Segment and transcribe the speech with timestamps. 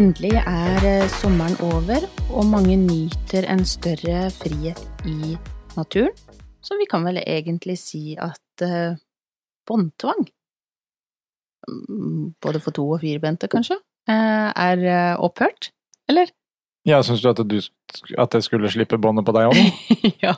[0.00, 5.34] Endelig er eh, sommeren over, og mange nyter en større frihet i
[5.76, 6.14] naturen.
[6.64, 8.96] Så vi kan vel egentlig si at eh,
[9.68, 10.24] båndtvang,
[11.68, 13.76] mm, både for to- og firbente kanskje,
[14.08, 15.68] uh, er uh, opphørt,
[16.08, 16.32] eller?
[16.88, 17.60] Ja, syns du at, du
[18.16, 19.60] at jeg skulle slippe båndet på deg òg
[20.24, 20.32] ja.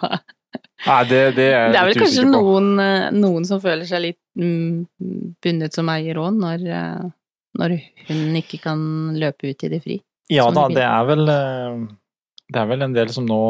[0.82, 4.22] Nei, det, det er Det er vel kanskje noen, eh, noen som føler seg litt
[4.34, 7.10] mm, bundet som eier òg, når, eh,
[7.58, 7.76] når
[8.08, 8.82] hunden ikke kan
[9.18, 9.98] løpe ut i det fri.
[10.32, 11.80] Ja da, det er vel eh,
[12.52, 13.42] Det er vel en del som nå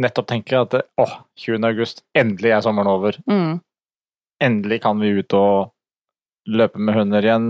[0.00, 1.12] nettopp tenker at åh,
[1.42, 1.66] 20.
[1.66, 3.18] august, endelig er sommeren over.
[3.28, 3.58] Mm.
[4.40, 5.72] Endelig kan vi ut og
[6.48, 7.48] løpe med hunder igjen,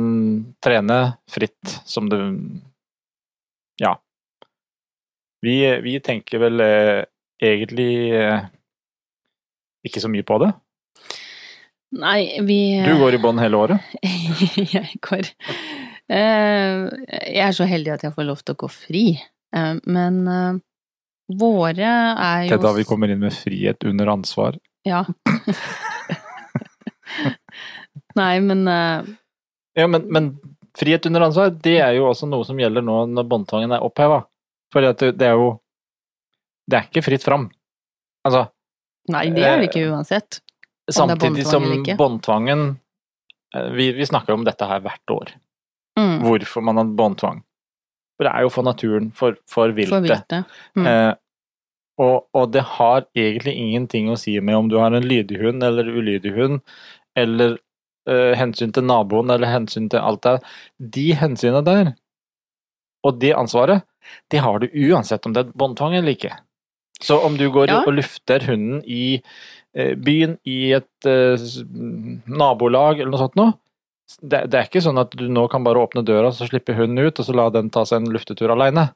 [0.62, 1.00] trene
[1.30, 2.20] fritt som det
[3.80, 3.94] Ja.
[5.40, 7.04] Vi, vi tenker vel eh,
[7.40, 8.48] egentlig eh,
[9.86, 10.50] ikke så mye på det.
[11.90, 13.94] Nei, vi Du går i bånd hele året.
[14.76, 15.30] jeg går
[16.10, 16.88] Eh,
[17.30, 19.04] Jeg er så heldig at jeg får lov til å gå fri,
[19.50, 20.58] Eh, men eh,
[21.34, 24.54] våre er jo Det er da vi kommer inn med frihet under ansvar.
[24.86, 25.00] Ja.
[28.18, 29.02] Nei, men eh,
[29.78, 30.30] Ja, men, men
[30.78, 34.22] frihet under ansvar, det er jo også noe som gjelder nå når båndtvangen er oppheva.
[34.70, 35.50] For det er jo
[36.70, 37.48] Det er ikke fritt fram.
[38.26, 38.46] Altså,
[39.10, 40.38] Nei, det er det ikke uansett.
[40.94, 41.64] Samtidig som
[41.98, 42.66] båndtvangen
[43.54, 45.32] eh, vi, vi snakker om dette her hvert år.
[45.98, 46.20] Mm.
[46.24, 47.42] Hvorfor man har båndtvang.
[48.16, 49.96] For det er jo for naturen, for, for viltet.
[49.96, 50.54] For viltet.
[50.76, 50.86] Mm.
[50.86, 51.12] Eh,
[52.00, 55.64] og, og det har egentlig ingenting å si med om du har en lydig hund
[55.64, 56.60] eller ulydig hund,
[57.18, 57.58] eller
[58.08, 60.38] eh, hensyn til naboen eller hensyn til alt det
[60.96, 61.92] De hensynene der,
[63.04, 63.84] og det ansvaret,
[64.32, 66.32] det har du uansett om det er båndtvang eller ikke.
[67.00, 67.82] Så om du går Ja.
[67.86, 69.22] og lufter hunden i
[69.72, 71.48] byen, i et eh,
[72.26, 73.54] nabolag eller noe sånt noe,
[74.18, 76.98] det, det er ikke sånn at du nå kan bare åpne døra, så slipper hunden
[76.98, 78.88] ut, og så la den ta seg en luftetur aleine.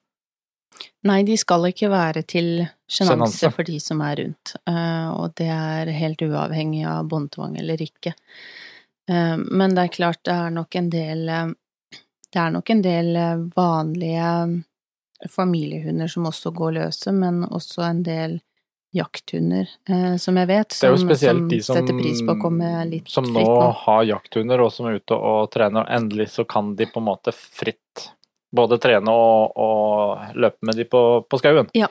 [1.06, 3.50] Nei, de skal ikke være til Sjenanse.
[3.54, 8.14] for de som er rundt, eh, og det er helt uavhengig av båndtvang eller ikke.
[9.08, 11.52] Eh, Men det er klart det er nok en del eh,
[12.32, 14.64] Det er nok en del eh, vanlige
[15.30, 18.41] familiehunder som også går løse, men også en del
[18.94, 23.27] jakthunder, eh, som jeg vet, som, som som, setter pris på å komme litt som
[23.27, 23.71] nå fritt nå.
[23.82, 27.09] har jakthunder og som er ute og trener, og endelig så kan de på en
[27.09, 28.09] måte fritt
[28.54, 31.71] både trene og, og løpe med de på, på skauen.
[31.75, 31.91] Ja.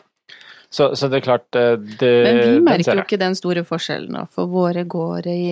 [0.74, 4.16] Så, så det er klart eh, det, Men vi merker jo ikke den store forskjellen,
[4.16, 5.50] da, for våre går i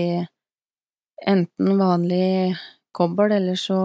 [1.27, 2.55] enten vanlig
[2.95, 3.77] kobbel, eller så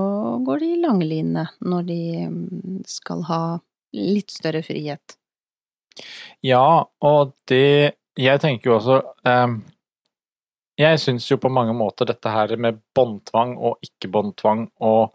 [0.47, 2.01] går de i langline når de
[2.31, 3.43] mm, skal ha
[3.97, 5.19] litt større frihet.
[6.45, 8.97] Ja, og det Jeg tenker jo også
[9.29, 9.55] eh,
[10.81, 15.15] Jeg syns jo på mange måter dette her med båndtvang og ikke-båndtvang og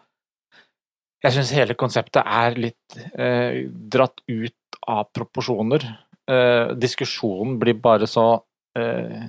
[1.21, 5.83] Jeg syns hele konseptet er litt eh, dratt ut av proporsjoner.
[6.25, 8.41] Eh, diskusjonen blir bare så
[8.79, 9.27] eh,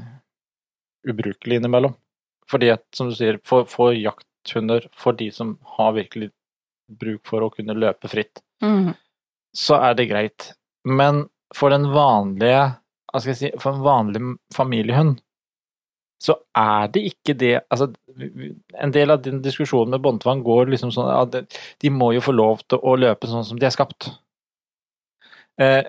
[1.09, 1.93] ubrukelig innimellom.
[2.49, 6.31] Fordi at, som du sier, for, for jakthunder, for de som har virkelig
[6.93, 8.93] bruk for å kunne løpe fritt, mm.
[9.57, 10.51] så er det greit.
[10.85, 12.63] Men for den vanlige
[13.13, 14.21] hva skal jeg si, for en vanlig
[14.57, 15.19] familiehund,
[16.23, 17.91] så er det ikke det altså,
[18.81, 22.21] En del av den diskusjonen med båndtvang går liksom sånn at de- de må jo
[22.25, 24.09] få lov til å løpe sånn som de er skapt.
[25.61, 25.83] Eh,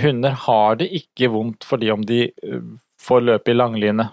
[0.00, 2.60] hunder har det ikke vondt fordi om de eh,
[3.02, 4.08] får løpe i langline.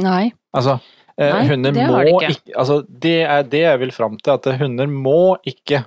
[0.00, 0.32] Nei.
[0.56, 0.78] Altså,
[1.18, 2.54] eh, Nei, hunder det må har de ikke, ikke.
[2.56, 5.84] Altså, det er det jeg vil fram til, at hunder må ikke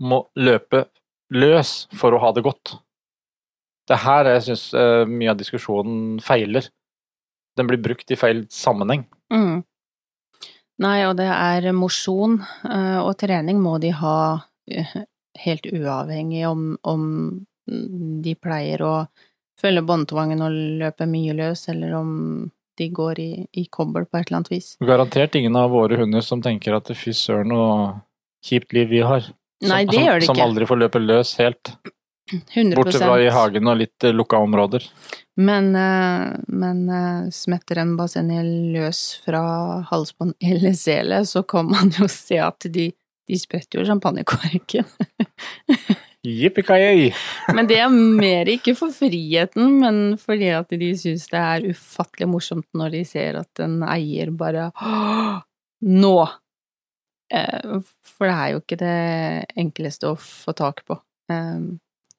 [0.00, 0.86] må løpe
[1.34, 2.76] løs for å ha det godt.
[3.88, 6.68] Det er her jeg syns eh, mye av diskusjonen feiler.
[7.58, 9.06] Den blir brukt i feil sammenheng.
[9.32, 9.62] Mm.
[10.80, 14.20] Nei, og det er mosjon eh, og trening må de ha
[14.70, 14.94] eh,
[15.44, 17.02] helt uavhengig om, om
[17.66, 18.94] de pleier å
[19.60, 22.12] følge båndtvangen og løpe mye løs, eller om
[22.80, 24.70] de går i, i kobbel på et eller annet vis.
[24.80, 28.00] Garantert ingen av våre hunder som tenker at fy søren og
[28.46, 29.26] kjipt liv vi har.
[29.60, 30.44] Som, Nei, det som, gjør det Som ikke.
[30.48, 31.72] aldri får løpe løs helt.
[32.30, 34.84] 100 Bortsett fra i hagen og litt eh, lukka områder.
[35.40, 39.42] Men, eh, men eh, smetter en basenget løs fra
[39.90, 42.90] halsbånd eller sele, så kan man jo se at de,
[43.28, 44.86] de spretter jo champagnekorken.
[46.20, 47.10] Yippee-ki-yay!
[47.56, 52.28] Men det er mer ikke for friheten, men fordi at de syns det er ufattelig
[52.28, 54.68] morsomt når de ser at en eier bare
[55.80, 56.16] Nå!
[57.30, 58.96] Eh, For det er jo ikke det
[59.62, 60.98] enkleste å få tak på.
[61.30, 61.60] eh,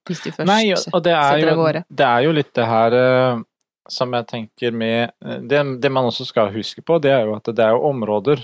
[0.08, 1.84] Hvis du først Nei, og det er, setter av gårde.
[1.88, 3.42] det er jo litt det her eh,
[3.88, 5.12] som jeg tenker med
[5.48, 8.42] det, det man også skal huske på, det er jo at det er jo områder,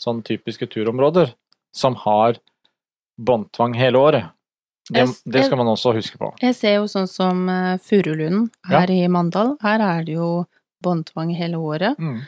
[0.00, 1.32] sånn typiske turområder,
[1.74, 2.38] som har
[3.20, 4.30] båndtvang hele året.
[4.90, 6.32] Det, det skal man også huske på.
[6.42, 7.44] Jeg ser jo sånn som
[7.84, 9.52] Furulunden her i Mandal.
[9.62, 10.30] Her er det jo
[10.82, 11.98] båndtvang hele året.
[12.00, 12.22] Mm.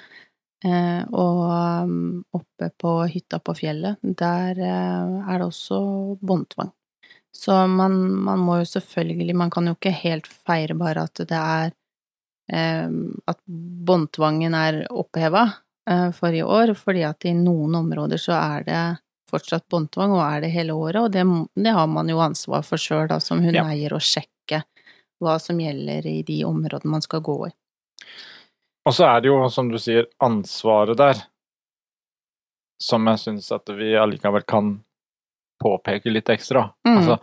[0.63, 1.41] Eh, og
[1.89, 1.95] um,
[2.39, 5.81] oppe på hytta på fjellet, der eh, er det også
[6.23, 6.71] båndtvang.
[7.35, 11.39] Så man, man må jo selvfølgelig Man kan jo ikke helt feire bare at det
[11.39, 11.71] er
[12.53, 12.91] eh,
[13.33, 15.47] At båndtvangen er oppheva
[15.89, 18.83] eh, for i år, fordi at i noen områder så er det
[19.33, 21.25] fortsatt båndtvang, og er det hele året, og det,
[21.57, 23.49] det har man jo ansvar for sjøl, da, som Ja.
[23.65, 24.61] hundeeier, å sjekke
[25.23, 27.53] hva som gjelder i de områdene man skal gå i.
[28.89, 31.21] Og så er det jo, som du sier, ansvaret der
[32.83, 34.75] som jeg syns at vi allikevel kan
[35.63, 36.67] påpeke litt ekstra.
[36.87, 36.97] Mm.
[36.97, 37.19] Altså,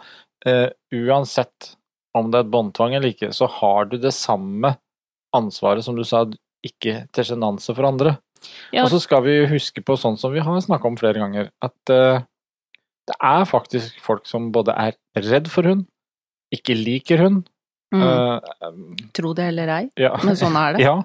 [0.47, 1.73] eh, uansett
[2.15, 4.77] om det er et båndtvang eller ikke, så har du det samme
[5.35, 6.23] ansvaret som du sa,
[6.65, 8.15] ikke til sjenanse for andre.
[8.71, 8.85] Ja.
[8.85, 11.94] Og så skal vi huske på, sånn som vi har snakka om flere ganger, at
[11.94, 12.23] eh,
[13.09, 14.95] det er faktisk folk som både er
[15.29, 15.88] redd for hund,
[16.56, 17.44] ikke liker hund.
[17.94, 18.03] Mm.
[18.06, 20.13] Uh, Tro det eller ei, ja.
[20.21, 20.83] men sånn er det.
[20.88, 20.95] Ja.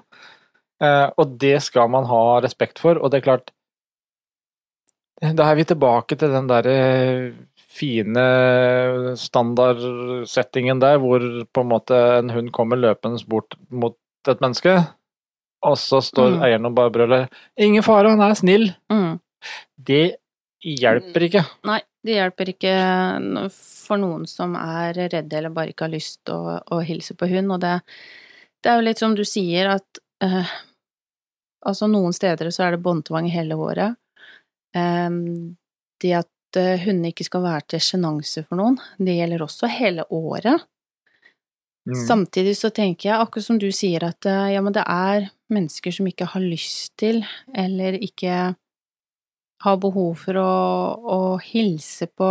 [0.83, 3.51] Eh, og det skal man ha respekt for, og det er klart
[5.21, 8.23] Da er vi tilbake til den derre fine
[9.19, 11.23] standardsettingen der, hvor
[11.53, 13.95] på en måte en hund kommer løpende bort mot
[14.27, 14.75] et menneske,
[15.63, 16.43] og så står Mm.
[16.43, 17.27] eieren og bare brøler
[17.57, 18.75] 'Ingen fare, han er snill'.
[18.91, 19.19] Mm.
[19.81, 20.15] Det
[20.63, 21.45] hjelper ikke.
[21.63, 22.75] Nei, det hjelper ikke
[23.87, 27.27] for noen som er redde eller bare ikke har lyst til å, å hilse på
[27.29, 27.81] hund, og det,
[28.63, 30.55] det er jo litt som du sier at eh,
[31.65, 33.97] altså noen steder så er det båndtvang hele året.
[34.75, 35.09] Eh,
[36.03, 40.03] det at uh, hundene ikke skal være til sjenanse for noen, det gjelder også hele
[40.13, 40.65] året.
[41.85, 41.95] Mm.
[42.07, 45.93] Samtidig så tenker jeg, akkurat som du sier, at eh, ja, men det er mennesker
[45.93, 47.21] som ikke har lyst til,
[47.53, 48.55] eller ikke
[49.65, 50.53] har behov for å,
[50.97, 52.29] å hilse på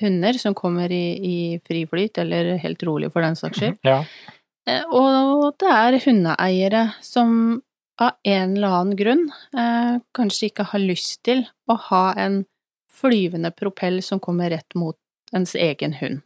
[0.00, 3.80] hunder som kommer i, i fri flyt, eller helt rolig for den saks skyld.
[3.86, 4.02] Ja.
[4.68, 7.62] Eh, Og det er hundeeiere som
[8.00, 9.26] av en eller annen grunn
[9.56, 12.42] eh, kanskje ikke har lyst til å ha en
[13.00, 14.96] flyvende propell som kommer rett mot
[15.36, 16.22] ens egen hund.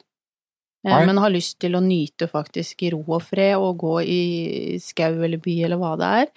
[0.87, 1.07] Eh, Nei.
[1.09, 5.17] Men har lyst til å nyte faktisk i ro og fred og gå i skau
[5.25, 6.31] eller by eller hva det er,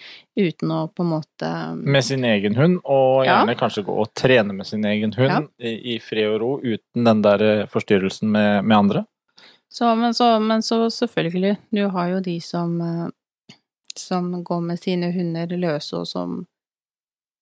[0.48, 3.44] uten å på en måte Med sin egen hund, og Ja.
[3.44, 5.42] gjerne kanskje gå og trene med sin egen hund Ja.
[5.60, 9.04] i, fred og ro, uten den der forstyrrelsen med, med andre.
[9.68, 13.56] Så, men, så, men så selvfølgelig, du har jo de som, eh,
[13.96, 16.38] som går med sine hunder løse, og som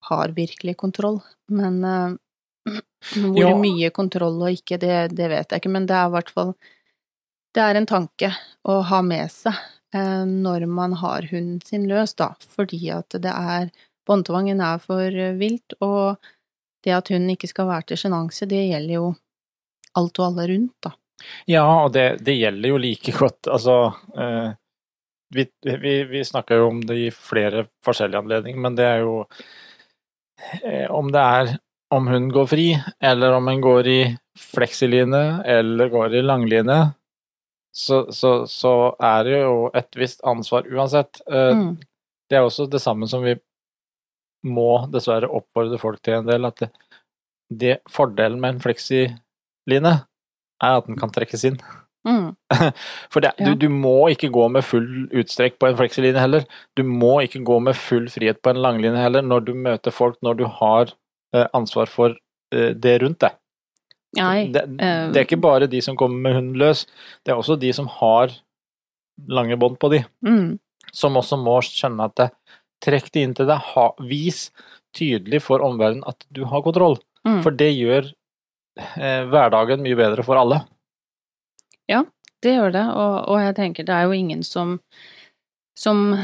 [0.09, 1.21] har virkelig kontroll.
[1.51, 2.17] Men uh,
[3.23, 3.55] hvor Ja.
[3.59, 6.55] mye kontroll og ikke, det, det vet jeg ikke, men det er i hvert fall
[7.57, 8.29] Det er en tanke
[8.69, 9.55] å ha med seg
[9.97, 13.71] uh, når man har hunden sin løs, da, fordi at det er
[14.07, 16.23] Båndtvangen er for vilt, og
[16.87, 19.07] det at hunden ikke skal være til sjenanse, det gjelder jo
[19.99, 20.93] alt og alle rundt, da.
[21.49, 23.77] Ja, og det, det gjelder jo like godt, altså
[24.19, 24.51] eh,
[25.35, 29.15] vi, vi, vi snakker jo om det i flere forskjellige anledninger, men det er jo
[30.63, 31.57] eh, Om det er
[31.95, 32.67] om hun går fri,
[33.01, 34.01] eller om hun går i
[34.39, 36.79] fleksiline eller går i langline,
[37.77, 41.23] så, så, så er det jo et visst ansvar uansett.
[41.31, 41.77] Eh, Mm.
[42.27, 43.37] Det er også det samme som vi
[44.51, 46.71] må dessverre oppfordre folk til en del, at det,
[47.51, 49.93] det fordelen med en fleksiline
[50.63, 51.59] er at den kan trekkes inn.
[52.07, 52.37] Mm.
[53.13, 53.49] For det, Ja.
[53.49, 56.47] du, du må ikke gå med full utstrekk på en fleksiline heller.
[56.79, 60.19] Du må ikke gå med full frihet på en langline heller, når du møter folk,
[60.23, 60.95] når du har
[61.35, 62.15] eh, ansvar for
[62.55, 63.35] eh, det rundt deg.
[64.17, 66.87] Nei, det, eh, det er ikke bare de som kommer med hunden løs,
[67.27, 68.33] det er også de som har
[69.29, 70.59] lange bånd på de, mm.
[70.95, 72.31] som også må skjønne at det,
[72.85, 74.51] trekk det inn til deg, ha, vis
[74.97, 76.99] tydelig for omverdenen at du har kontroll.
[77.27, 77.41] Mm.
[77.45, 78.15] For det gjør eh,
[78.77, 80.63] hverdagen mye bedre for alle.
[81.89, 82.05] Ja,
[82.43, 84.81] Det gjør det, og, og jeg tenker det er jo ingen som
[85.77, 86.15] som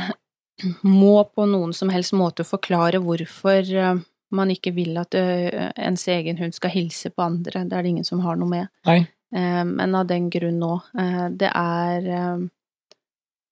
[0.83, 3.99] må på noen som helst måte forklare hvorfor eh,
[4.33, 7.65] man ikke vil at eh, ens egen hund skal hilse på andre.
[7.69, 8.69] Det er det ingen som har noe med.
[8.89, 9.03] Nei.
[9.35, 10.75] Eh, Men av den grunn nå.
[10.99, 12.47] eh, Det er eh,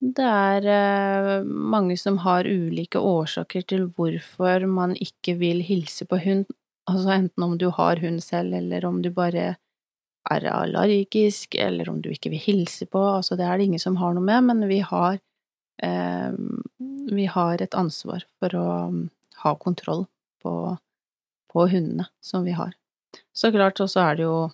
[0.01, 6.17] Det er eh, mange som har ulike årsaker til hvorfor man ikke vil hilse på
[6.25, 6.47] hund.
[6.91, 9.57] Altså enten om du har hund selv, eller om du bare
[10.31, 13.01] er allergisk, eller om du ikke vil hilse på.
[13.17, 15.19] Altså det er det ingen som har noe med, men vi har
[15.83, 16.33] eh,
[17.11, 18.67] Vi har et ansvar for å
[19.43, 20.05] ha kontroll
[20.43, 20.53] på,
[21.53, 22.75] på hundene som vi har.
[23.33, 24.51] Så klart, og så er det jo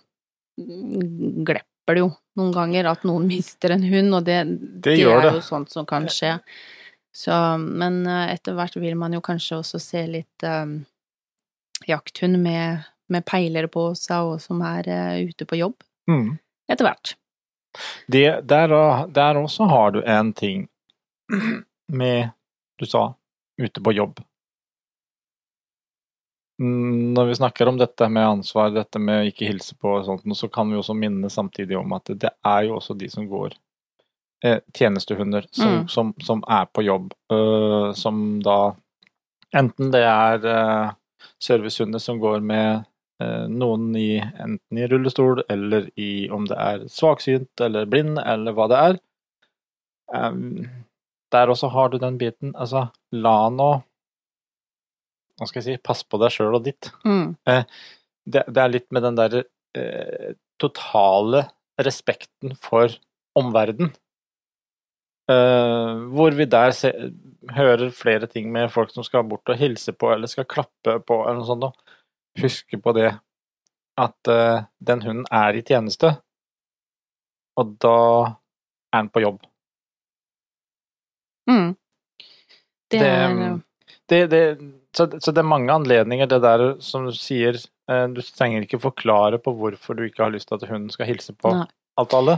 [0.57, 4.39] Glepper det jo noen ganger at noen mister en hund, og det,
[4.83, 5.33] Det det er det.
[5.37, 6.37] jo sånt som kan skje.
[7.17, 10.65] Så, men eh, etter hvert vil man jo kanskje også se litt eh,
[11.87, 15.75] jakthund med, med peilere på seg, og som er eh, ute på jobb
[16.09, 16.37] Mm.
[16.71, 17.15] etter hvert.
[18.07, 18.71] Det, der,
[19.11, 20.67] der også har du en ting
[21.91, 22.29] med
[22.79, 23.13] Du sa
[23.61, 24.19] ute på jobb.
[26.61, 30.37] Mm, Når vi snakker om dette med ansvar, dette med ikke hilse på og sånt,
[30.37, 33.53] så kan vi også minne samtidig om at det er jo også de som går
[34.45, 35.87] eh, tjenestehunder som, Mm.
[35.87, 38.73] som, som er på jobb, øh, som da
[39.55, 40.89] Enten det er øh,
[41.43, 42.85] servicehunder som går med
[43.23, 48.55] eh, noen i enten i rullestol eller i om det er svaksynt eller blind eller
[48.57, 48.99] hva det er.
[51.33, 52.53] Der også har du den biten.
[52.55, 53.71] Altså, la nå
[55.37, 56.91] Hva skal jeg si Pass på deg sjøl og ditt.
[57.05, 57.35] Mm.
[58.27, 61.45] Det, det er litt med den der eh, totale
[61.79, 62.91] respekten for
[63.39, 63.93] omverdenen.
[65.27, 66.91] Eh, hvor vi der se,
[67.51, 71.21] hører flere ting med folk som skal bort og hilse på eller skal klappe på
[71.25, 71.65] eller noe sånt.
[71.67, 71.95] da.
[72.43, 73.11] Huske på det
[73.97, 76.11] at uh, den hunden er i tjeneste,
[77.57, 77.99] og da
[78.93, 79.39] er den på jobb.
[81.49, 81.71] Mm.
[82.91, 83.55] Det, Det, er eh,
[84.05, 84.41] Det, det,
[84.93, 87.57] så, så det er mange anledninger, det der som du sier
[87.89, 91.09] uh, Du trenger ikke forklare på hvorfor du ikke har lyst til at hunden skal
[91.09, 91.65] hilse på Nei.
[91.97, 92.37] alt alle.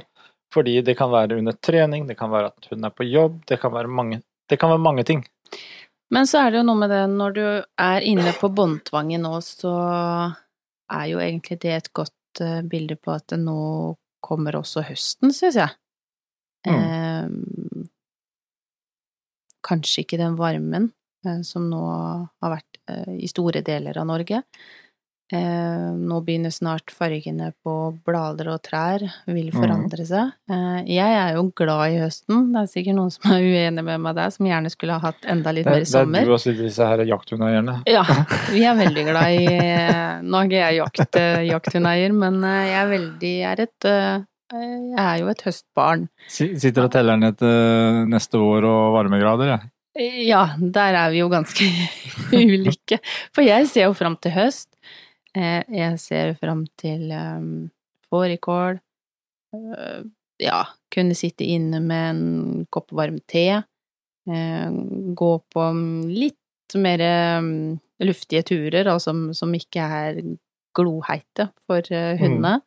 [0.54, 3.60] Fordi det kan være under trening, det kan være at hun er på jobb, det
[3.62, 5.22] kan være mange, det kan være mange ting.
[6.10, 7.44] Men så er det jo noe med det, når du
[7.86, 9.74] er inne på båndtvangen nå, så
[10.90, 13.60] er jo egentlig det et godt uh, bilde på at det nå
[14.26, 15.76] kommer også høsten, syns jeg.
[16.68, 16.76] Mm.
[16.76, 17.86] Eh,
[19.64, 20.90] kanskje ikke den varmen
[21.26, 24.44] eh, som nå har vært eh, i store deler av Norge.
[25.32, 27.74] Eh, nå begynner snart fargene på
[28.06, 29.60] blader og trær vil Mm.
[29.62, 30.32] forandre seg.
[30.50, 32.48] Eh, jeg er jo glad i høsten.
[32.54, 35.22] Det er sikkert noen som er uenig med meg der, som gjerne skulle ha hatt
[35.30, 36.26] enda litt Det, mer det er sommer.
[36.26, 37.84] du også disse her jakthundeierne.
[37.86, 38.02] Ja,
[38.50, 39.46] vi er veldig glad i
[40.26, 43.86] Nå er ikke jeg jakt, eh, jakthundeier, men eh, jeg er veldig jeg er et
[43.86, 46.08] eh, Jeg er jo et høstbarn.
[46.28, 49.70] Sitter og teller ned til neste år og varmegrader, jeg.
[50.26, 51.66] Ja, der er vi jo ganske
[52.34, 52.98] ulike.
[53.36, 54.69] For jeg ser jo fram til høst.
[55.38, 57.70] Eh, Jeg ser fram til um,
[58.10, 58.80] fårikål.
[59.56, 60.02] Eh,
[60.40, 63.48] Ja, kunne sitte inne med en kopp varm te.
[64.30, 64.70] Eh,
[65.20, 67.02] Gå på mm, litt mer
[67.44, 70.22] mm, luftige turer, og som, som ikke er
[70.78, 72.60] gloheite for eh, hundene.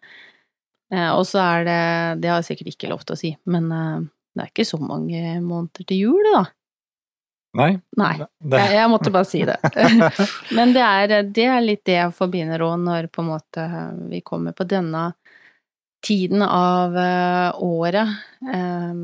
[0.92, 1.07] Mm.
[1.16, 1.83] Og så er det
[2.21, 4.02] Det har jeg sikkert ikke lov til å si, men eh,
[4.37, 6.42] det er ikke så mange måneder til jul, da.
[7.59, 7.73] Nei.
[8.00, 8.14] Nei.
[8.49, 9.59] Jeg, jeg måtte bare si det.
[10.56, 13.66] Men det er, det er litt det jeg forbinder òg når på en måte
[14.09, 15.11] vi kommer på denne
[16.02, 18.09] tiden av eh, året,
[18.50, 18.94] eh,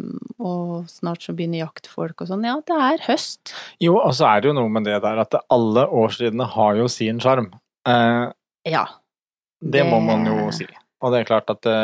[0.43, 2.43] og snart så begynner jaktfolk og sånn.
[2.49, 3.53] Ja, det er høst.
[3.85, 6.89] jo, og så er det jo noe med det der at alle årstidene har jo
[6.91, 7.53] sin sjarm.
[7.87, 8.27] Eh,
[8.67, 8.83] Ja.
[9.63, 10.67] det må man jo si.
[11.05, 11.77] Og det er klart at det,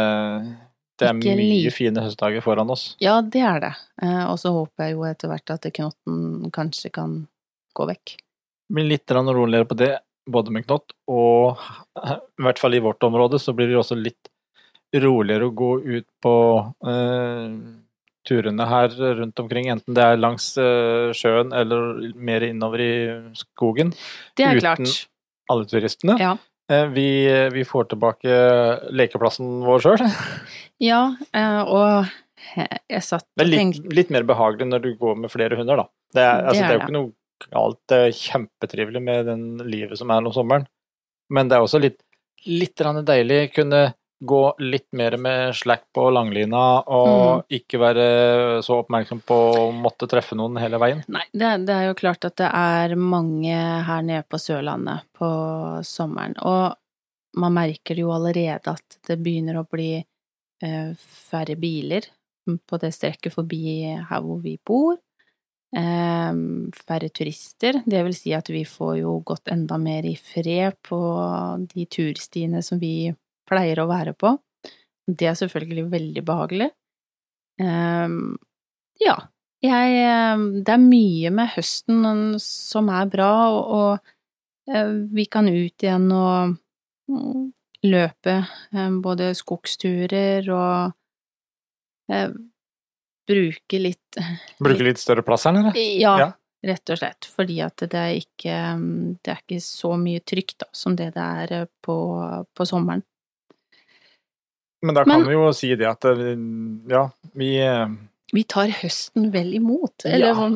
[0.99, 1.73] det er mye like.
[1.75, 2.97] fine høstdager foran oss.
[3.03, 3.73] Ja, det er det.
[4.03, 7.27] Eh, Og så håper jeg jo etter hvert at knotten kanskje kan
[7.75, 8.17] gå vekk.
[8.73, 9.99] blir litt roligere på det,
[10.31, 11.59] både med knott og
[12.01, 14.29] i hvert fall i vårt område, så blir det også litt
[14.95, 16.35] roligere å gå ut på
[16.87, 17.51] eh,
[18.25, 22.93] turene her rundt omkring, enten det er langs eh, sjøen eller mer innover i
[23.37, 23.93] skogen.
[24.37, 25.07] Det er Uten- klart.
[25.51, 26.17] Alle turistene.
[26.19, 26.37] Ja.
[26.73, 27.09] Eh, vi,
[27.53, 28.37] vi får tilbake
[28.93, 30.07] lekeplassen vår sjøl.
[30.83, 32.09] Ja, eh, og
[32.91, 35.85] jeg satt og tenkte litt mer behagelig når du går med flere hunder, da.
[36.13, 39.45] Det er, Det altså, det er jo ikke noe galt, det er kjempetrivelig med den
[39.71, 40.67] livet som er om sommeren.
[41.33, 42.01] Men det er også litt,
[42.51, 43.85] litt deilig kunne
[44.23, 47.43] gå litt mer med slack på langlina, og Mm.
[47.59, 51.03] ikke være så oppmerksom på å måtte treffe noen hele veien.
[51.09, 53.55] Nei, det, det er jo klart at det er mange
[53.85, 55.29] her nede på Sørlandet på
[55.85, 56.77] sommeren, og
[57.37, 59.97] man merker jo allerede at det begynner å bli
[60.63, 62.07] eh, færre biler
[62.47, 64.97] på det strekket forbi her hvor vi bor.
[65.75, 66.33] Eh,
[66.87, 67.83] færre turister.
[67.85, 71.01] Det vil si at vi får jo gått enda mer i fred på
[71.75, 73.13] de turstiene som vi
[73.49, 74.35] pleier å være på.
[75.05, 76.71] Det er selvfølgelig veldig behagelig.
[77.61, 78.35] Um,
[79.03, 79.15] ja,
[79.65, 85.49] jeg eh, Det er mye med høsten som er bra, og, og eh, vi kan
[85.49, 86.57] ut igjen og
[87.11, 87.45] mm,
[87.87, 88.37] løpe
[88.75, 90.95] eh, både skogsturer og
[92.13, 92.35] eh,
[93.29, 94.21] bruke litt
[94.65, 95.73] Bruke litt større plass her nede.
[96.01, 96.31] ja, Ja.
[96.65, 97.31] rett og slett.
[97.37, 98.59] Fordi at det er ikke
[99.25, 101.97] Det er ikke så mye trygt da, som det det er eh, på,
[102.55, 103.05] på sommeren.
[104.85, 106.35] Men da kan Men- vi jo si det at eh,
[106.93, 107.87] ja, vi, eh,
[108.35, 110.49] Vi tar høsten vel imot, eller Ja,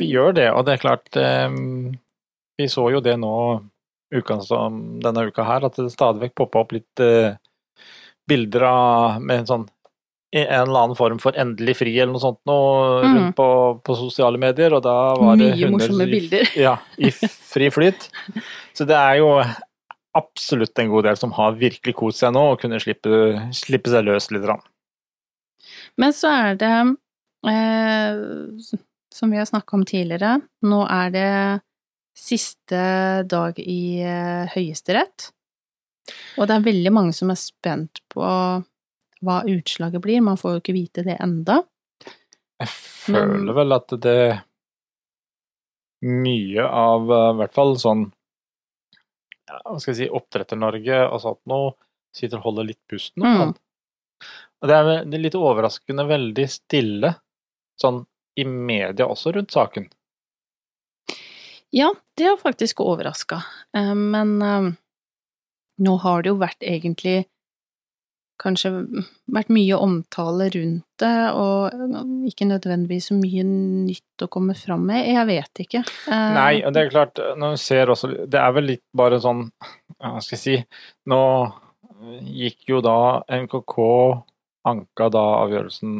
[0.00, 1.48] vi gjør det, og det er klart eh,
[2.58, 3.34] Vi så jo det nå
[4.10, 7.02] uka som denne uka her, at det stadig vekk poppa opp litt
[8.28, 9.66] bilder av med en sånn
[10.32, 13.14] en eller annen form for endelig fri eller noe sånt noe Mm.
[13.16, 13.46] rundt på,
[13.84, 16.50] på sosiale medier, og da var det Mye morsomme i- bilder.
[16.56, 18.08] Ja, i fri flyt.
[18.76, 19.30] Så det er jo
[20.18, 24.06] absolutt en god del som har virkelig kost seg nå, og kunne slippe, slippe seg
[24.08, 24.48] løs litt.
[25.98, 26.74] Men så er det,
[27.50, 28.20] eh,
[29.14, 31.32] som vi har snakka om tidligere, nå er det
[32.18, 32.82] siste
[33.30, 35.30] dag i eh, Høyesterett.
[36.38, 38.26] Og det er veldig mange som er spent på
[39.18, 40.22] hva utslaget blir.
[40.24, 41.60] Man får jo ikke vite det enda.
[42.58, 44.20] Jeg føler vel at det
[45.98, 48.04] Mye av eh, i hvert fall sånn
[49.48, 51.72] ja, Hva skal jeg si Oppdretter-Norge og sånt noe
[52.14, 53.24] sitter og holder litt pusten.
[53.24, 53.54] Mm.
[54.58, 57.14] Og det er, det er litt overraskende veldig stille
[57.78, 58.02] sånn
[58.38, 59.88] i media også rundt saken.
[61.74, 63.42] Ja, det har faktisk overraska.
[63.76, 64.70] Eh, Men eh,
[65.84, 67.26] nå har det jo vært egentlig
[68.38, 68.70] kanskje
[69.34, 75.06] vært mye omtale rundt det, og ikke nødvendigvis så mye nytt å komme fram med.
[75.10, 75.82] Jeg vet ikke.
[76.10, 79.18] Eh, Nei, og det er klart, når du ser også Det er vel litt bare
[79.22, 79.48] sånn
[79.98, 80.56] Hva skal jeg si
[81.10, 81.20] Nå
[82.22, 83.76] gikk jo da NKK
[84.68, 85.94] anka da avgjørelsen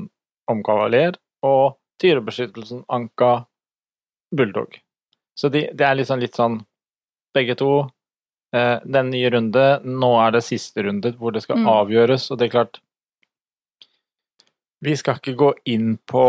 [0.48, 3.44] om kavaler, og Dyrebeskyttelsen anka
[4.34, 4.76] Bulldog.
[5.38, 6.60] Så de, det er liksom litt sånn
[7.36, 7.70] Begge to.
[8.54, 11.66] Eh, den nye runde, nå er det siste runde hvor det skal Mm.
[11.68, 12.78] avgjøres, og det er klart
[14.80, 16.22] Vi skal ikke gå inn på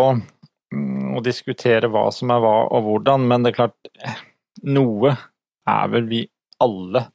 [0.74, 4.18] mm, diskutere hva som er hva og hvordan, men det er klart
[4.64, 5.12] Noe
[5.68, 6.24] er vel vi
[6.60, 7.06] alle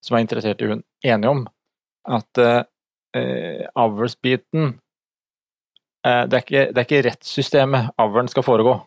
[0.00, 1.42] som er interessert i hund, enige om.
[2.06, 2.62] At eh,
[3.16, 4.78] eh, avlsbiten
[6.06, 8.78] eh, det, er ikke, det er ikke rettssystemet avlen skal foregå.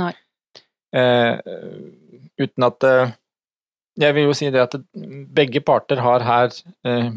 [0.00, 0.12] Nei.
[0.96, 1.38] Eh,
[2.40, 3.12] uten at eh,
[3.98, 4.74] Jeg vil jo si det at
[5.34, 6.50] begge parter har her
[6.86, 7.10] eh,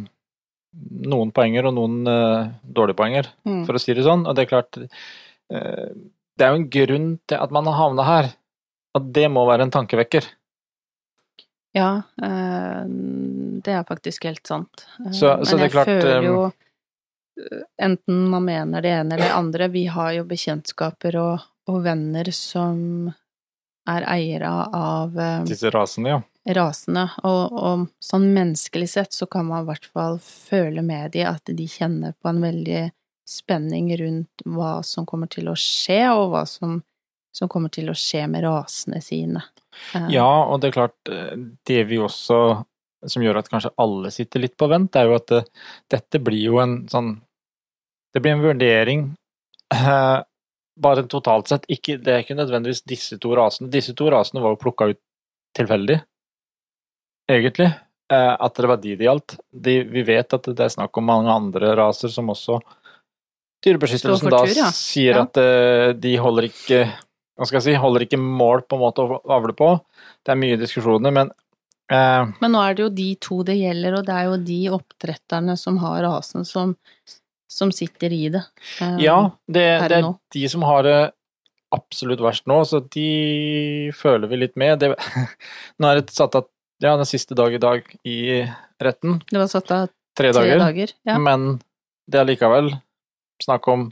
[1.06, 3.66] noen poenger og noen eh, dårlige poenger, Mm.
[3.68, 4.26] for å si det sånn.
[4.28, 5.90] Og det er klart eh,
[6.36, 8.32] Det er jo en grunn til at man har havna her.
[8.96, 10.26] Og det må være en tankevekker.
[11.74, 12.84] Ja, eh,
[13.66, 14.86] det er faktisk helt sant.
[15.06, 18.92] Eh, Så- så Men det er jeg klart, føler jo eh, Enten man mener det
[18.92, 23.14] ene eller det andre, vi har jo bekjentskaper og, og venner som
[23.88, 25.14] er eiere av
[25.46, 26.22] Disse rasene, ja.
[26.44, 31.24] Rasene, og, og sånn menneskelig sett så kan man i hvert fall føle med de
[31.28, 32.90] at de kjenner på en veldig
[33.30, 36.82] spenning rundt hva som kommer til å skje, og hva som,
[37.32, 39.46] som kommer til å skje med rasene sine.
[39.96, 41.34] Eh, Ja, og det er klart, eh,
[41.68, 42.64] det vi også
[43.08, 45.42] som gjør at kanskje alle sitter litt på vent, er jo at det,
[45.92, 47.18] dette blir jo en sånn
[48.14, 49.00] Det blir en vurdering
[49.74, 50.20] eh,
[50.78, 51.64] bare totalt sett.
[51.66, 53.72] Ikke, det er ikke nødvendigvis disse to rasene.
[53.74, 55.00] Disse to rasene var jo plukka ut
[55.58, 55.98] tilfeldig,
[57.32, 57.72] egentlig.
[58.12, 59.38] Eh, at det var de det gjaldt.
[59.52, 62.60] De, vi vet at det er snakk om mange andre raser som også
[63.64, 64.70] Dyrebeskyttelsen da tur, ja.
[64.76, 65.24] sier Ja.
[65.24, 66.84] at eh, de holder ikke
[67.34, 69.72] hva skal jeg si, holder ikke mål på en måte å avle på.
[70.22, 71.32] Det er mye diskusjoner, men
[71.90, 74.60] eh, Men nå er det jo de to det gjelder, og det er jo de
[74.78, 76.76] oppdretterne som har rasen, som,
[77.50, 78.44] som sitter i det.
[78.84, 80.14] Eh, ja, det, det er nå.
[80.36, 81.00] de som har det
[81.74, 84.84] absolutt verst nå, så de føler vi litt med.
[84.84, 84.94] Det,
[85.82, 86.46] nå er det satt av
[86.84, 88.18] ja, den siste dag i dag i
[88.84, 90.94] retten, Det var satt av tre tre dager, dager.
[91.08, 91.18] Ja.
[91.18, 91.60] men
[92.10, 92.74] det er likevel
[93.42, 93.88] snakk om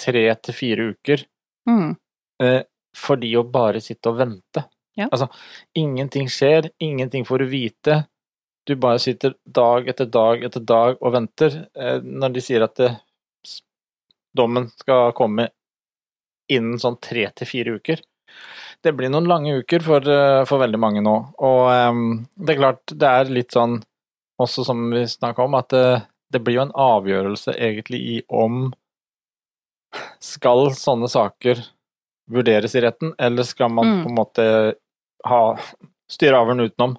[0.00, 1.24] tre til fire uker
[1.68, 1.96] Mm.
[2.42, 2.62] eh,
[2.96, 4.64] for de å bare sitte og vente.
[4.96, 5.06] Ja.
[5.12, 5.28] Altså,
[5.76, 8.06] ingenting skjer, ingenting får du vite.
[8.66, 11.68] Du bare sitter dag etter dag etter dag og venter.
[11.76, 12.90] Eh, når de sier at det,
[14.34, 15.48] dommen skal komme
[16.50, 18.00] innen sånn tre til fire uker.
[18.82, 21.14] Det blir noen lange uker for, eh, for veldig mange nå.
[21.44, 23.82] Og um, det er klart, det er litt sånn,
[24.40, 25.84] også som vi snakka om, at det,
[26.32, 28.70] det blir jo en avgjørelse egentlig i om
[30.22, 31.60] skal sånne saker
[32.30, 34.02] vurderes i retten, eller skal man Mm.
[34.04, 34.44] på en måte
[35.26, 35.42] ha
[36.10, 36.96] styre avlen utenom?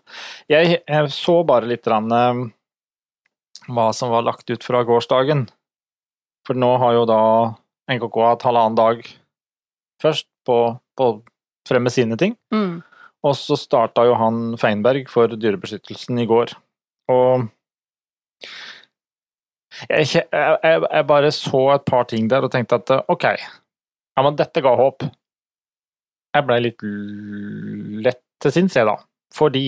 [0.51, 2.43] Jeg, jeg så bare litt rann, eh,
[3.71, 5.47] hva som var lagt ut fra gårsdagen.
[6.45, 7.21] For nå har jo da
[7.89, 9.03] NKK hatt halvannen dag
[10.01, 10.57] først på,
[10.97, 11.09] på
[11.67, 12.35] fremme sine ting.
[12.53, 12.81] Mm.
[13.27, 16.55] Og så starta jo han Feinberg for Dyrebeskyttelsen i går.
[17.13, 17.47] Og
[19.89, 24.37] jeg, jeg, jeg bare så et par ting der og tenkte at ok, ja, men
[24.39, 25.05] dette ga håp.
[26.31, 26.83] Jeg blei litt
[28.05, 28.97] lett til sinns, jeg, da.
[29.35, 29.65] Fordi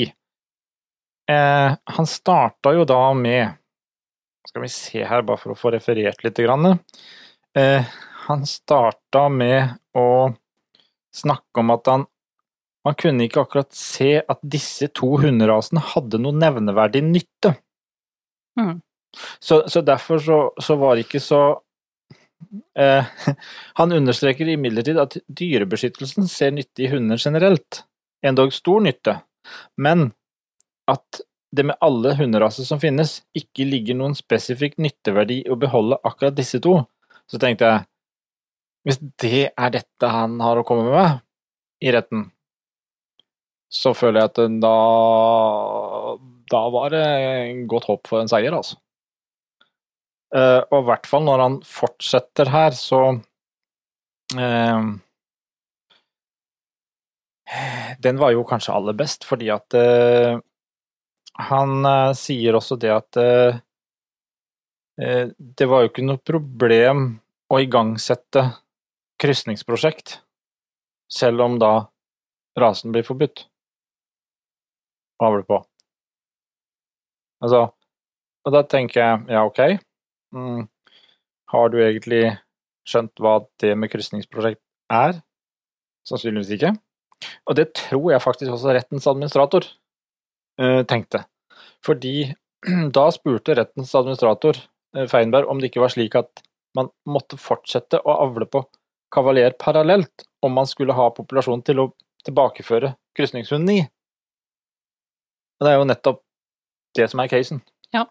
[1.31, 3.59] eh, han starta jo da med
[4.47, 6.39] Skal vi se her, bare for å få referert litt.
[6.43, 6.73] Grann.
[7.55, 7.93] Eh,
[8.25, 10.33] han starta med å
[11.13, 12.05] snakke om at han
[12.83, 17.53] man kunne ikke akkurat se at disse to hunderasene hadde noe nevneverdig nytte.
[18.59, 18.81] Mm.
[19.39, 21.41] Så, så derfor så, så var det ikke så
[22.77, 23.05] eh,
[23.79, 27.85] Han understreker imidlertid at dyrebeskyttelsen ser nytte i hunder generelt,
[28.25, 29.19] endog stor nytte,
[29.77, 30.09] men
[30.91, 31.23] at
[31.53, 36.35] det med alle hunderaser som finnes, ikke ligger noen spesifikk nytteverdi i å beholde akkurat
[36.35, 36.79] disse to.
[37.29, 37.85] Så tenkte jeg,
[38.83, 41.21] hvis det er dette han har å komme med
[41.83, 42.27] i retten,
[43.73, 44.77] så føler jeg at da
[46.53, 47.05] Da var det
[47.71, 48.77] godt håp for en seier, altså.
[50.35, 52.99] Eh, og i hvert fall når han fortsetter her, så
[54.37, 54.87] eh,
[58.05, 60.37] Den var jo kanskje aller best, fordi at eh,
[61.49, 63.59] han eh, sier også det at eh,
[65.01, 67.05] eh, det var jo ikke noe problem
[67.53, 68.47] å igangsette
[69.23, 70.17] krysningsprosjekt,
[71.11, 71.73] selv om da
[72.59, 73.45] rasen blir forbudt
[75.19, 75.59] å avle på.
[77.43, 77.65] Altså,
[78.43, 79.61] og da tenker jeg, ja, ok,
[80.35, 80.63] mm,
[81.53, 82.23] har du egentlig
[82.87, 85.21] skjønt hva det med krysningsprosjekt er?
[86.07, 86.73] Sannsynligvis ikke.
[87.47, 89.67] Og det tror jeg faktisk også rettens administrator
[90.59, 91.23] uh, tenkte.
[91.85, 92.33] Fordi
[92.97, 94.59] da spurte rettens administrator
[94.95, 96.43] eh, Feinberg om det ikke var slik at
[96.77, 98.63] man måtte fortsette å avle på
[99.13, 101.89] kavaler parallelt om man skulle ha populasjonen til å
[102.25, 103.81] tilbakeføre krysningshunden i.
[105.63, 106.21] Det er jo nettopp
[106.97, 107.61] det som er casen.
[107.93, 108.07] Ja.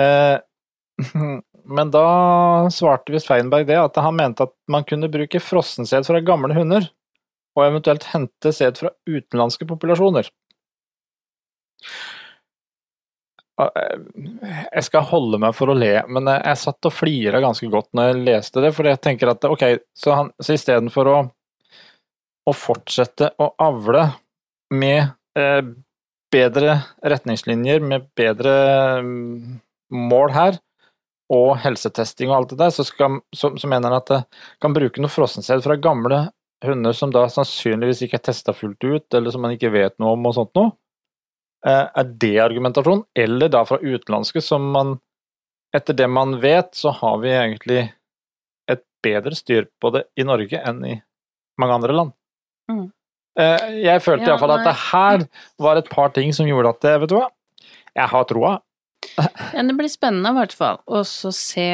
[0.00, 0.36] Eh,
[1.78, 2.06] men da
[2.74, 6.90] svarte visst Feinberg det, at han mente at man kunne bruke frossensæd fra gamle hunder,
[7.54, 10.28] og eventuelt hente sæd fra utenlandske populasjoner.
[13.54, 18.10] Jeg skal holde meg for å le, men jeg satt og flira ganske godt når
[18.10, 19.64] jeg leste det, for jeg tenker at ok,
[19.94, 21.16] så, han, så istedenfor å,
[22.50, 24.08] å fortsette å avle
[24.74, 25.62] med eh,
[26.34, 28.54] bedre retningslinjer, med bedre
[29.06, 29.58] mm,
[30.10, 30.58] mål her,
[31.34, 34.22] og helsetesting og alt det der, så, skal, så, så mener han at det
[34.62, 36.26] kan bruke noe frossensæd fra gamle
[36.64, 40.14] hunder som da sannsynligvis ikke er testa fullt ut, eller som man ikke vet noe
[40.16, 40.74] om og sånt noe.
[41.66, 44.98] Eh, Er det argumentasjon, eller da fra utenlandske, som man
[45.74, 47.80] Etter det man vet, så har vi egentlig
[48.70, 50.92] et bedre styr på det i Norge enn i
[51.58, 52.12] mange andre land.
[52.70, 52.84] Mm.
[53.40, 55.24] Eh, Jeg følte Ja, iallfall at det her
[55.58, 57.26] var et par ting som gjorde at Vet du hva?
[57.96, 58.52] Jeg har troa.
[59.18, 61.66] Ja, det blir spennende i hvert fall, og så se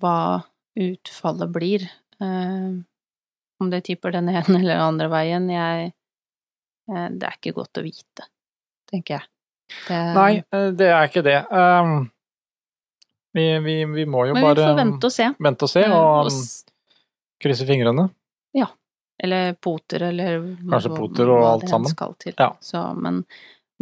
[0.00, 0.44] hva
[0.76, 1.84] utfallet blir.
[2.20, 2.72] Eh,
[3.60, 5.92] om det tipper den ene eller den andre veien, jeg
[6.88, 8.26] eh, Det er ikke godt å vite,
[8.94, 9.28] tenker jeg.
[9.88, 11.38] Det, Nei, eh, det er ikke det.
[11.50, 11.94] Um,
[13.34, 15.28] vi, vi, vi må jo men vi bare får vente og se.
[15.42, 16.40] vente og se, og um,
[17.42, 18.08] krysse fingrene.
[18.54, 18.68] Ja.
[19.24, 21.90] Eller poter, eller Kanskje hva- poter og alt sammen.
[21.90, 22.34] Skal til.
[22.38, 22.52] Ja.
[22.62, 23.22] Så, men,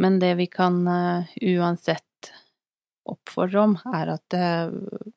[0.01, 2.33] men det vi kan uh, uansett
[3.09, 5.11] oppfordre om, er at uh,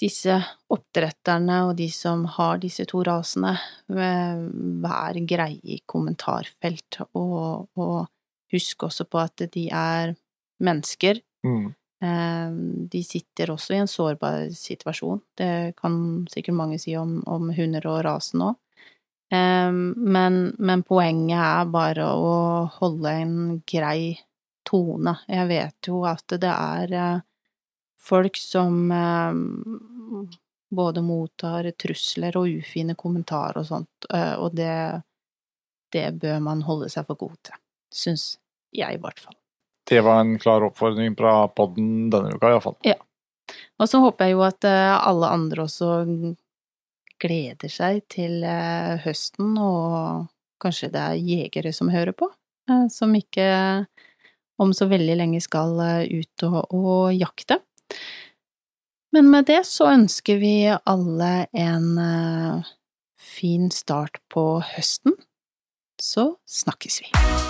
[0.00, 0.36] disse
[0.72, 3.52] oppdretterne og de som har disse to rasene,
[3.92, 8.08] vær greie i kommentarfelt, og, og
[8.52, 10.14] husk også på at de er
[10.60, 11.20] mennesker.
[11.46, 11.68] Mm.
[12.04, 12.56] Eh,
[12.92, 15.20] De sitter også i en sårbar situasjon.
[15.38, 18.58] Det kan sikkert mange si om, om hunder og rasen òg.
[19.30, 22.32] Men, men poenget er bare å
[22.80, 24.16] holde en grei
[24.66, 25.14] tone.
[25.28, 27.22] Jeg vet jo at det er eh,
[28.00, 29.40] folk som eh,
[30.70, 34.74] både mottar trusler og ufine kommentarer og sånt, eh, og det,
[35.94, 37.58] det bør man holde seg for god til.
[37.90, 38.38] Syns
[38.72, 39.36] jeg, i hvert fall.
[39.90, 42.76] Det var en klar oppfordring fra podden denne uka, iallfall.
[43.80, 45.90] Og så håper jeg jo at eh, alle andre også
[47.20, 50.28] gleder seg til eh, høsten, og
[50.62, 52.30] kanskje det er jegere som hører på,
[52.70, 53.48] eh, som ikke
[54.60, 57.62] om så veldig lenge skal ut og, og jakte.
[59.10, 61.88] Men med det så ønsker vi alle en
[63.18, 65.16] fin start på høsten.
[66.00, 67.49] Så snakkes vi.